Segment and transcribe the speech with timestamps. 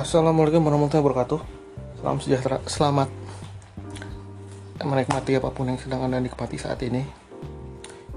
[0.00, 1.40] Assalamualaikum warahmatullahi wabarakatuh.
[2.00, 3.12] Salam sejahtera, selamat
[4.80, 7.04] menikmati apa pun yang sedang anda nikmati saat ini.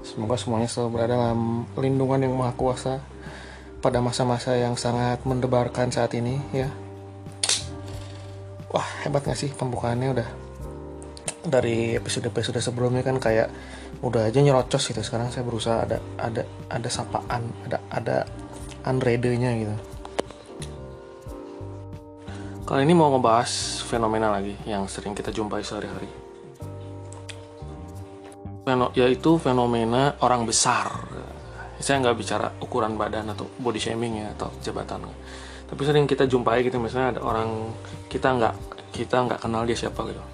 [0.00, 3.04] Semoga semuanya selalu berada dalam lindungan yang maha kuasa
[3.84, 6.72] pada masa-masa yang sangat mendebarkan saat ini ya.
[8.72, 10.28] Wah hebat gak sih pembukaannya udah
[11.44, 13.52] dari episode-episode sebelumnya kan kayak
[14.00, 18.16] udah aja nyerocos gitu sekarang saya berusaha ada ada ada sapaan ada ada
[18.88, 19.93] unreadenya gitu
[22.64, 26.08] Kali ini mau ngebahas fenomena lagi yang sering kita jumpai sehari-hari.
[28.64, 30.88] Feno yaitu fenomena orang besar.
[31.76, 35.04] Saya nggak bicara ukuran badan atau body shaming ya atau jabatan.
[35.68, 37.68] Tapi sering kita jumpai gitu misalnya ada orang
[38.08, 38.54] kita nggak
[38.96, 40.24] kita nggak kenal dia siapa gitu.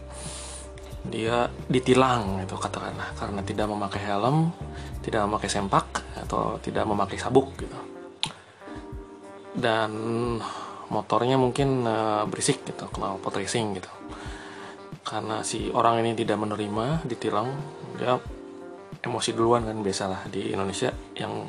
[1.10, 4.54] Dia ditilang itu katakanlah karena tidak memakai helm,
[5.02, 7.78] tidak memakai sempak atau tidak memakai sabuk gitu.
[9.50, 9.90] Dan
[10.90, 13.90] motornya mungkin uh, berisik gitu knalpot racing gitu.
[15.06, 17.48] Karena si orang ini tidak menerima ditilang
[17.96, 18.18] dia
[19.00, 21.48] emosi duluan kan biasalah di Indonesia yang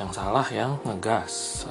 [0.00, 1.66] yang salah yang ngegas.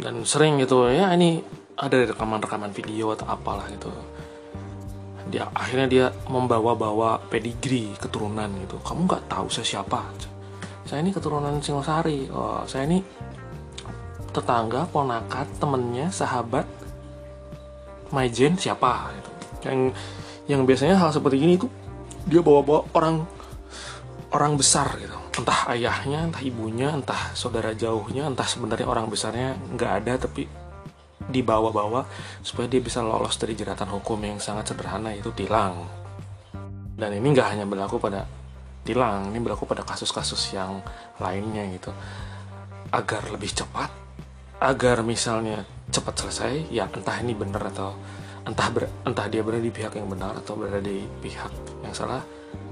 [0.00, 1.44] Dan sering gitu ya ini
[1.76, 3.92] ada rekaman-rekaman video atau apalah gitu.
[5.28, 8.80] Dia akhirnya dia membawa-bawa pedigree keturunan gitu.
[8.80, 10.02] Kamu nggak tahu saya siapa?
[10.88, 12.26] Saya ini keturunan Singosari.
[12.32, 12.98] Oh saya ini
[14.30, 16.66] tetangga, ponakan, temennya, sahabat,
[18.10, 19.30] Maijen siapa gitu.
[19.70, 19.78] Yang
[20.50, 21.70] yang biasanya hal seperti ini itu
[22.26, 23.16] dia bawa-bawa orang
[24.34, 25.14] orang besar gitu.
[25.38, 30.50] Entah ayahnya, entah ibunya, entah saudara jauhnya, entah sebenarnya orang besarnya nggak ada tapi
[31.30, 32.02] dibawa-bawa
[32.42, 35.86] supaya dia bisa lolos dari jeratan hukum yang sangat sederhana yaitu tilang.
[36.98, 38.26] Dan ini nggak hanya berlaku pada
[38.82, 40.82] tilang, ini berlaku pada kasus-kasus yang
[41.22, 41.94] lainnya gitu.
[42.90, 43.88] Agar lebih cepat,
[44.60, 47.96] agar misalnya cepat selesai ya entah ini benar atau
[48.44, 51.50] entah ber, entah dia berada di pihak yang benar atau berada di pihak
[51.80, 52.20] yang salah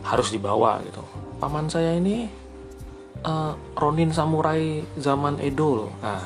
[0.04, 1.00] harus dibawa gitu.
[1.40, 2.28] Paman saya ini
[3.24, 6.20] uh, Ronin samurai zaman Edo nah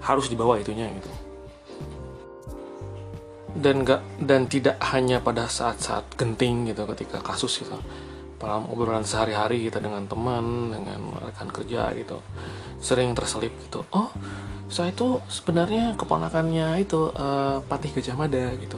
[0.00, 1.12] harus dibawa itunya gitu.
[3.58, 7.76] Dan gak dan tidak hanya pada saat-saat genting gitu ketika kasus gitu
[8.38, 12.22] dalam obrolan sehari-hari kita dengan teman dengan rekan kerja gitu.
[12.78, 13.82] Sering terselip gitu.
[13.90, 14.10] Oh
[14.68, 18.76] saya itu sebenarnya keponakannya itu uh, Patih Gajah Mada gitu.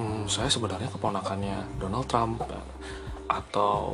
[0.00, 2.40] Hmm, saya sebenarnya keponakannya Donald Trump
[3.28, 3.92] atau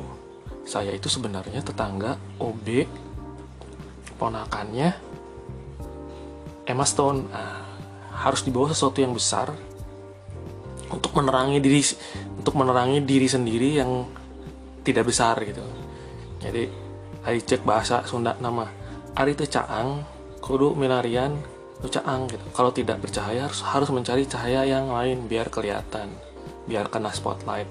[0.63, 2.87] saya itu sebenarnya tetangga OB
[4.15, 4.95] keponakannya
[6.65, 7.29] Emma Stone.
[7.29, 7.67] Nah,
[8.15, 9.51] harus dibawa sesuatu yang besar
[10.87, 11.83] untuk menerangi diri
[12.39, 14.07] untuk menerangi diri sendiri yang
[14.85, 15.65] tidak besar gitu.
[16.39, 16.69] Jadi
[17.25, 18.69] hari cek bahasa Sunda nama
[19.17, 20.05] Ari Caang
[20.45, 21.33] kudu milarian
[21.85, 22.45] caang gitu.
[22.53, 26.09] Kalau tidak bercahaya harus harus mencari cahaya yang lain biar kelihatan
[26.65, 27.69] biar kena spotlight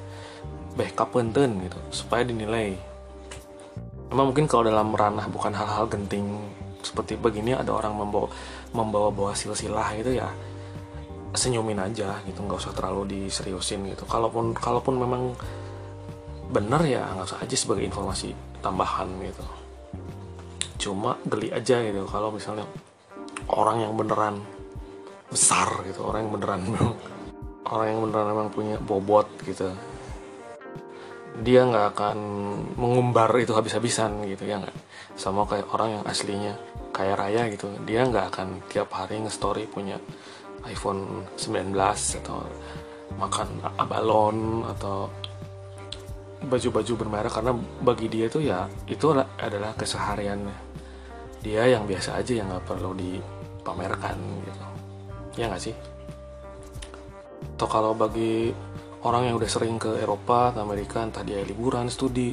[0.77, 2.77] backup punten gitu supaya dinilai.
[4.13, 6.25] Memang mungkin kalau dalam ranah bukan hal-hal genting
[6.85, 8.29] seperti begini ada orang membawa
[8.75, 10.29] membawa bawa silsilah gitu ya
[11.33, 14.05] senyumin aja gitu nggak usah terlalu diseriusin gitu.
[14.05, 15.33] Kalaupun kalaupun memang
[16.53, 18.29] benar ya nggak usah aja sebagai informasi
[18.61, 19.43] tambahan gitu.
[20.77, 22.69] Cuma geli aja gitu kalau misalnya
[23.49, 24.37] orang yang beneran
[25.33, 26.61] besar gitu orang yang beneran
[27.73, 29.73] orang yang beneran memang punya bobot gitu
[31.41, 32.17] dia nggak akan
[32.77, 34.77] mengumbar itu habis-habisan gitu ya nggak?
[35.17, 36.53] Sama kayak orang yang aslinya
[36.93, 39.97] kayak raya gitu dia nggak akan tiap hari nge-story punya
[40.69, 41.73] iPhone 19
[42.21, 42.45] atau
[43.17, 43.49] makan
[43.81, 45.09] abalon atau
[46.43, 50.75] baju-baju bermerek karena bagi dia tuh ya itu adalah kesehariannya
[51.43, 54.15] dia yang biasa aja yang nggak perlu dipamerkan
[54.47, 54.63] gitu.
[55.35, 55.75] Ya nggak sih?
[57.59, 58.55] Atau kalau bagi
[59.03, 62.31] orang yang udah sering ke Eropa ke Amerika entah dia liburan studi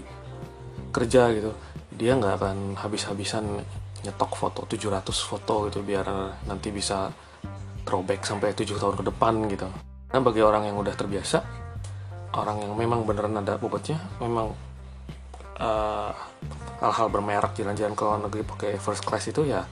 [0.95, 1.51] kerja gitu
[1.91, 3.63] dia nggak akan habis-habisan
[4.07, 6.07] nyetok foto 700 foto gitu biar
[6.47, 7.11] nanti bisa
[7.83, 9.67] throwback sampai 7 tahun ke depan gitu.
[10.15, 11.60] Nah bagi orang yang udah terbiasa
[12.35, 14.55] orang yang memang beneran ada bobotnya memang
[15.59, 16.13] uh,
[16.81, 19.67] hal-hal bermerek jalan-jalan ke luar negeri pakai first class itu ya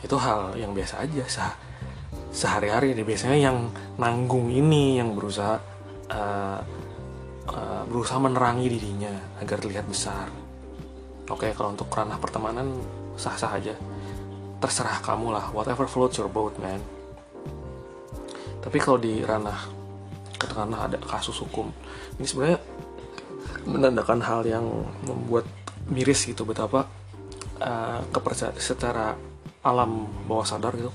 [0.00, 1.52] itu hal yang biasa aja sah
[2.30, 3.68] sehari-hari nih biasanya yang
[3.98, 5.58] nanggung ini yang berusaha
[6.14, 6.58] uh,
[7.50, 9.12] uh, berusaha menerangi dirinya
[9.42, 10.30] agar terlihat besar.
[11.30, 12.70] Oke kalau untuk ranah pertemanan
[13.18, 13.74] sah-sah aja.
[14.62, 16.78] Terserah kamu lah whatever floats your boat man.
[18.60, 19.79] Tapi kalau di ranah
[20.50, 21.70] katakanlah ada kasus hukum.
[22.18, 22.58] Ini sebenarnya
[23.70, 24.66] menandakan hal yang
[25.06, 25.46] membuat
[25.86, 26.90] miris gitu betapa
[27.62, 29.14] uh, kepercayaan secara
[29.62, 30.90] alam bawah sadar gitu.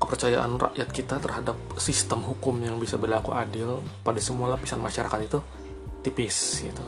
[0.00, 5.38] Kepercayaan rakyat kita terhadap sistem hukum yang bisa berlaku adil pada semua lapisan masyarakat itu
[6.00, 6.84] tipis gitu.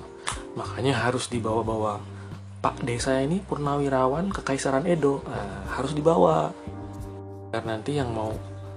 [0.56, 2.00] Makanya harus dibawa-bawa.
[2.56, 6.50] Pak desa ini purnawirawan kekaisaran Edo nah, harus dibawa.
[7.52, 8.32] Karena nanti yang mau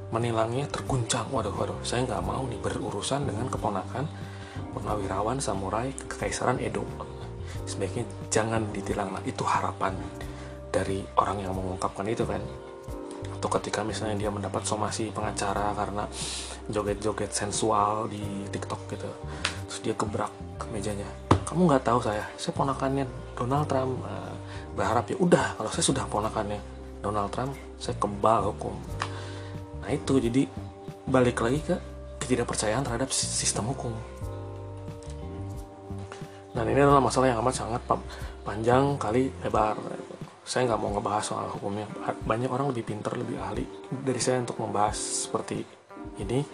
[0.09, 1.29] menilangnya terguncang.
[1.29, 1.79] Waduh waduh.
[1.85, 4.05] Saya nggak mau nih berurusan dengan keponakan
[4.75, 6.85] purnawirawan samurai kekaisaran Edo.
[7.65, 9.13] Sebaiknya jangan ditilang.
[9.13, 9.93] Lah itu harapan
[10.69, 12.41] dari orang yang mengungkapkan itu kan?
[13.39, 16.03] Atau ketika misalnya dia mendapat somasi pengacara karena
[16.69, 18.21] joget-joget sensual di
[18.53, 19.09] TikTok gitu
[19.65, 20.29] terus dia gebrak
[20.59, 21.07] ke mejanya.
[21.47, 22.25] Kamu nggak tahu saya.
[22.37, 24.05] Saya ponakannya Donald Trump.
[24.05, 24.29] Uh,
[24.79, 26.59] berharap ya udah kalau saya sudah ponakannya
[27.03, 28.75] Donald Trump saya kebal hukum
[29.89, 30.45] nah itu jadi
[31.09, 31.73] balik lagi ke
[32.21, 33.89] ketidakpercayaan terhadap sistem hukum.
[36.53, 37.81] Dan ini adalah masalah yang amat sangat
[38.45, 39.81] panjang kali lebar.
[40.45, 41.89] Saya nggak mau ngebahas soal hukumnya.
[42.21, 45.65] Banyak orang lebih pintar lebih ahli dari saya untuk membahas seperti
[46.21, 46.45] ini.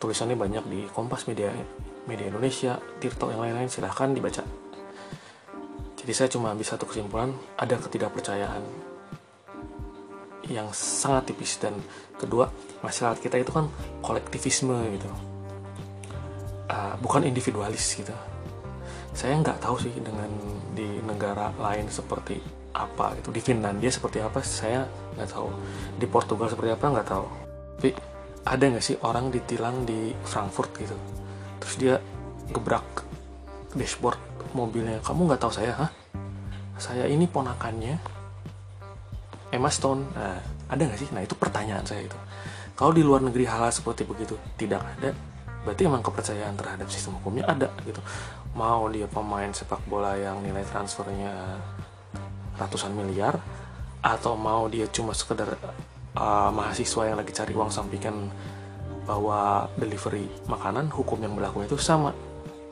[0.00, 1.52] Tulisannya banyak di Kompas Media
[2.08, 3.68] Media Indonesia Tirto yang lain-lain.
[3.68, 4.40] Silahkan dibaca.
[6.00, 7.28] Jadi saya cuma bisa satu kesimpulan
[7.60, 8.89] ada ketidakpercayaan
[10.50, 11.56] yang sangat tipis.
[11.62, 11.78] Dan
[12.18, 12.50] kedua
[12.82, 13.70] masyarakat kita itu kan
[14.02, 15.08] kolektivisme gitu.
[16.70, 18.14] Uh, bukan individualis gitu.
[19.10, 20.30] Saya nggak tahu sih dengan
[20.74, 22.38] di negara lain seperti
[22.74, 23.34] apa gitu.
[23.34, 24.86] Di Finlandia seperti apa saya
[25.18, 25.50] nggak tahu.
[25.98, 27.26] Di Portugal seperti apa nggak tahu.
[27.80, 27.90] Tapi
[28.46, 30.94] ada nggak sih orang ditilang di Frankfurt gitu?
[31.58, 31.94] Terus dia
[32.50, 32.86] gebrak
[33.74, 34.18] dashboard
[34.54, 35.02] mobilnya.
[35.02, 35.90] Kamu nggak tahu saya hah?
[36.80, 38.19] Saya ini ponakannya
[39.50, 40.02] Emma Stone.
[40.14, 40.38] Nah,
[40.70, 41.08] ada nggak sih?
[41.10, 42.18] Nah itu pertanyaan saya itu.
[42.74, 45.12] Kalau di luar negeri hal, -hal seperti begitu tidak ada
[45.60, 48.00] berarti emang kepercayaan terhadap sistem hukumnya ada gitu.
[48.56, 51.60] Mau dia pemain sepak bola yang nilai transfernya
[52.56, 53.36] ratusan miliar
[54.00, 55.56] atau mau dia cuma sekedar
[56.16, 58.32] uh, mahasiswa yang lagi cari uang sampingan
[59.04, 62.12] bawa delivery makanan hukum yang berlaku itu sama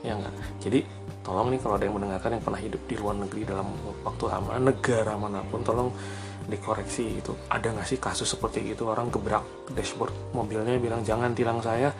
[0.05, 0.33] ya enggak
[0.63, 0.79] jadi
[1.21, 3.67] tolong nih kalau ada yang mendengarkan yang pernah hidup di luar negeri dalam
[4.07, 5.91] waktu lama negara mana pun tolong
[6.49, 11.61] dikoreksi itu ada nggak sih kasus seperti itu orang gebrak dashboard mobilnya bilang jangan tilang
[11.61, 11.93] saya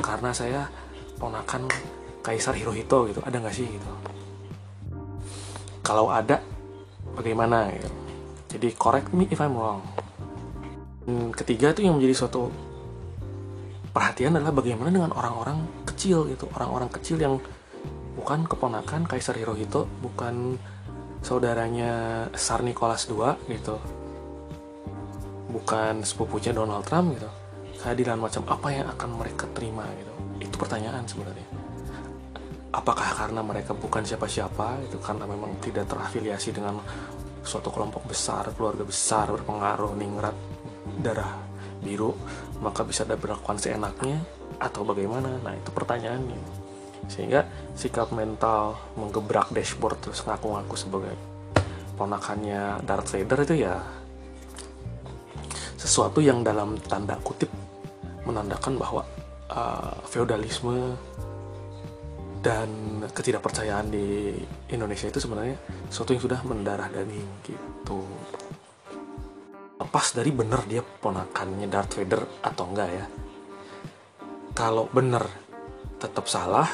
[0.00, 0.66] karena saya
[1.20, 1.70] ponakan
[2.22, 3.20] Kaisar Hirohito gitu.
[3.22, 3.88] Ada nggak sih gitu?
[5.82, 6.38] Kalau ada
[7.18, 7.90] bagaimana gitu.
[8.52, 9.82] jadi correct me if I'm wrong.
[11.02, 12.52] Dan ketiga itu yang menjadi suatu
[13.90, 16.46] perhatian adalah bagaimana dengan orang-orang kecil gitu.
[16.54, 17.42] Orang-orang kecil yang
[18.14, 20.60] bukan keponakan Kaisar Hirohito bukan
[21.22, 23.78] saudaranya Tsar Nicholas II gitu.
[25.54, 27.30] Bukan sepupunya Donald Trump gitu.
[27.82, 30.12] Keadilan macam apa yang akan mereka terima gitu.
[30.42, 31.48] Itu pertanyaan sebenarnya.
[32.72, 36.80] Apakah karena mereka bukan siapa-siapa itu karena memang tidak terafiliasi dengan
[37.42, 40.34] suatu kelompok besar keluarga besar berpengaruh ningrat
[41.02, 41.42] darah
[41.82, 42.14] biru
[42.62, 44.22] maka bisa ada berlakuan seenaknya
[44.62, 45.42] atau bagaimana?
[45.42, 46.61] Nah itu pertanyaannya
[47.10, 51.14] sehingga sikap mental menggebrak dashboard terus ngaku-ngaku sebagai
[51.98, 53.76] ponakannya Darth Vader itu ya
[55.76, 57.50] sesuatu yang dalam tanda kutip
[58.22, 59.02] menandakan bahwa
[59.50, 60.94] uh, feodalisme
[62.42, 62.70] dan
[63.10, 64.34] ketidakpercayaan di
[64.70, 65.58] Indonesia itu sebenarnya
[65.90, 68.02] sesuatu yang sudah mendarah daging gitu.
[69.78, 73.06] Lepas dari benar dia ponakannya Darth Vader atau enggak ya
[74.52, 75.24] kalau benar
[75.96, 76.68] tetap salah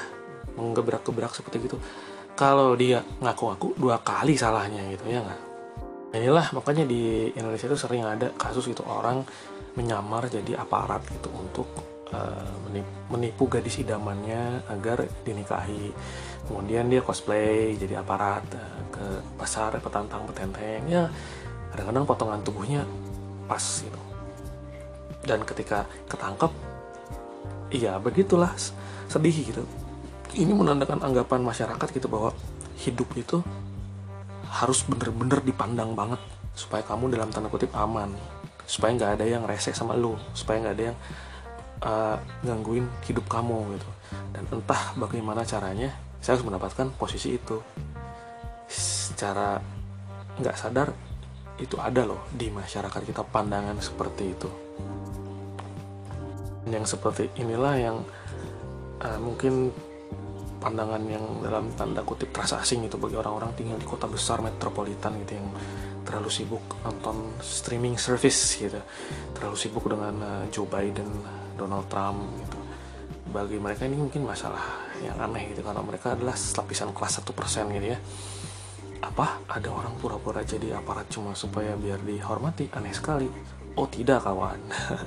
[0.59, 1.79] menggebrak-gebrak seperti gitu.
[2.35, 5.41] Kalau dia ngaku-ngaku dua kali salahnya gitu ya nggak?
[6.19, 9.23] Inilah makanya di Indonesia itu sering ada kasus itu orang
[9.79, 11.69] menyamar jadi aparat gitu untuk
[12.11, 12.51] uh,
[13.11, 15.95] menipu gadis idamannya agar dinikahi.
[16.49, 19.07] Kemudian dia cosplay jadi aparat uh, ke
[19.39, 20.83] pasar petantang petenteng.
[20.87, 21.11] Ya
[21.75, 22.83] kadang-kadang potongan tubuhnya
[23.47, 24.01] pas gitu.
[25.27, 26.53] Dan ketika ketangkep
[27.69, 28.55] iya begitulah
[29.09, 29.63] sedih gitu
[30.37, 32.37] ini menandakan anggapan masyarakat gitu bahwa
[32.85, 33.41] hidup itu
[34.49, 36.21] harus bener-bener dipandang banget
[36.57, 38.13] supaya kamu dalam tanda kutip aman
[38.69, 40.99] supaya nggak ada yang rese sama lu supaya nggak ada yang
[41.83, 43.89] uh, gangguin hidup kamu gitu.
[44.35, 47.57] Dan entah bagaimana caranya saya harus mendapatkan posisi itu.
[48.69, 49.57] Secara
[50.39, 50.89] nggak sadar
[51.59, 54.51] itu ada loh di masyarakat kita pandangan seperti itu.
[56.69, 57.97] Yang seperti inilah yang
[59.01, 59.73] uh, mungkin
[60.59, 65.15] pandangan yang dalam tanda kutip terasa asing itu bagi orang-orang tinggal di kota besar metropolitan
[65.23, 65.49] gitu yang
[66.03, 68.81] terlalu sibuk nonton streaming service gitu.
[69.39, 71.09] Terlalu sibuk dengan uh, Joe Biden
[71.55, 72.59] Donald Trump gitu.
[73.29, 77.71] Bagi mereka ini mungkin masalah yang aneh gitu karena mereka adalah lapisan kelas satu persen
[77.71, 77.99] gitu ya.
[79.05, 79.47] Apa?
[79.47, 82.67] Ada orang pura-pura jadi aparat cuma supaya biar dihormati?
[82.75, 83.29] Aneh sekali.
[83.79, 84.59] Oh tidak kawan.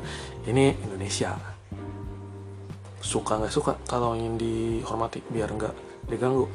[0.49, 1.60] Ini Indonesia
[3.01, 5.73] suka nggak suka kalau ingin dihormati biar nggak
[6.07, 6.45] diganggu.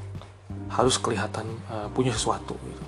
[0.70, 2.84] Harus kelihatan uh, punya sesuatu gitu.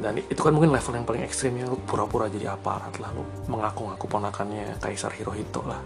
[0.00, 3.20] Dan itu kan mungkin level yang paling ekstrim ya pura-pura jadi aparat lah lu
[3.52, 5.76] mengaku-ngaku ponakannya Kaisar Hirohito lah.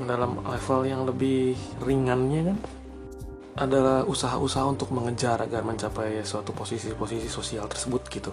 [0.00, 1.52] Dalam level yang lebih
[1.84, 2.58] ringannya kan
[3.52, 8.32] adalah usaha-usaha untuk mengejar agar mencapai suatu posisi-posisi sosial tersebut gitu.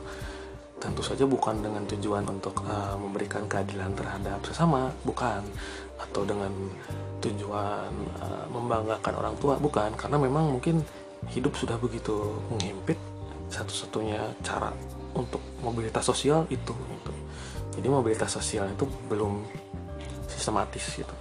[0.80, 5.44] Tentu saja bukan dengan tujuan untuk uh, memberikan keadilan terhadap sesama bukan.
[6.00, 6.56] Atau dengan
[7.20, 7.92] tujuan
[8.24, 9.56] uh, membanggakan orang tua.
[9.60, 10.82] Bukan karena memang mungkin
[11.32, 12.16] hidup sudah begitu
[12.48, 12.96] menghimpit
[13.52, 14.72] satu-satunya cara
[15.18, 17.12] untuk mobilitas sosial itu gitu.
[17.76, 19.42] jadi mobilitas sosial itu belum
[20.30, 21.16] sistematis gitu.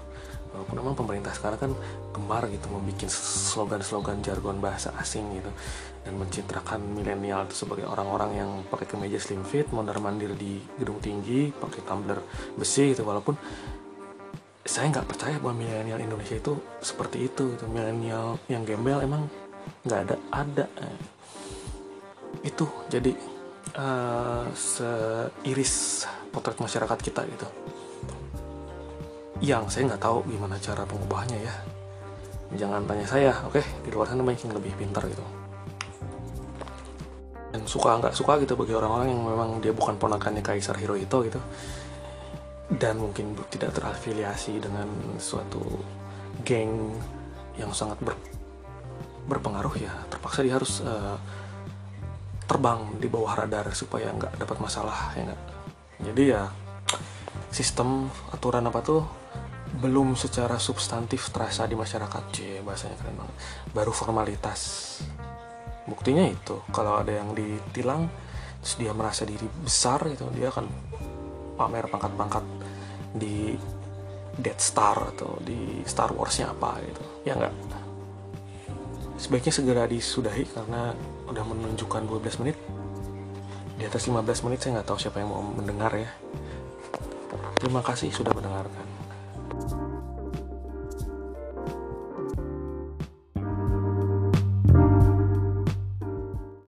[0.52, 1.72] Walaupun memang pemerintah sekarang kan
[2.10, 5.50] gemar gitu membuat slogan-slogan jargon bahasa asing gitu
[6.02, 10.98] dan mencitrakan milenial itu sebagai orang-orang yang pakai kemeja slim fit mondar mandir di gedung
[10.98, 12.18] tinggi pakai tumbler
[12.58, 13.06] besi gitu.
[13.06, 13.38] Walaupun
[14.68, 16.52] saya nggak percaya bahwa milenial Indonesia itu
[16.84, 17.64] seperti itu gitu.
[17.72, 19.25] Milenial yang gembel emang
[19.88, 20.66] nggak ada ada.
[22.44, 23.16] Itu jadi
[23.80, 27.48] uh, seiris potret masyarakat kita gitu.
[29.40, 31.54] Yang saya nggak tahu gimana cara pengubahannya ya.
[32.60, 33.64] Jangan tanya saya oke?
[33.64, 35.25] Di luar sana yang lebih pintar gitu.
[37.56, 41.40] Dan suka nggak suka gitu bagi orang-orang yang memang dia bukan ponakannya Kaisar Hirohito gitu
[42.68, 45.64] dan mungkin tidak terafiliasi dengan suatu
[46.44, 46.92] geng
[47.56, 48.14] yang sangat ber,
[49.25, 49.92] berpengaruh ya.
[50.12, 51.16] Terpaksa dia harus uh,
[52.44, 55.42] terbang di bawah radar supaya nggak dapat masalah ya nggak?
[56.12, 56.42] Jadi ya
[57.48, 59.02] sistem aturan apa tuh
[59.80, 62.22] belum secara substantif terasa di masyarakat.
[62.32, 63.37] C bahasanya keren banget.
[63.72, 64.60] Baru formalitas.
[65.88, 68.12] Buktinya itu kalau ada yang ditilang
[68.60, 70.66] terus dia merasa diri besar gitu dia akan
[71.54, 72.44] pamer pangkat-pangkat
[73.14, 73.56] di
[74.38, 77.02] Death Star atau di Star Warsnya apa gitu.
[77.26, 77.54] Ya enggak
[79.18, 80.94] sebaiknya segera disudahi karena
[81.26, 82.56] udah menunjukkan 12 menit.
[83.78, 86.10] Di atas 15 menit saya nggak tahu siapa yang mau mendengar ya.
[87.58, 88.88] Terima kasih sudah mendengarkan